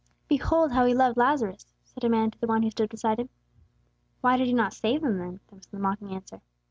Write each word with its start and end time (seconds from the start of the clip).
"Behold 0.27 0.71
how 0.71 0.85
He 0.85 0.95
loved 0.95 1.15
Lazarus!" 1.15 1.67
said 1.83 2.03
a 2.03 2.09
man 2.09 2.31
to 2.31 2.39
the 2.39 2.47
one 2.47 2.63
who 2.63 2.71
stood 2.71 2.89
beside 2.89 3.19
him. 3.19 3.29
"Why 4.21 4.35
did 4.35 4.47
He 4.47 4.53
not 4.55 4.73
save 4.73 5.03
him 5.03 5.19
then?" 5.19 5.41
was 5.51 5.67
the 5.67 5.77
mocking 5.77 6.15
answer. 6.15 6.41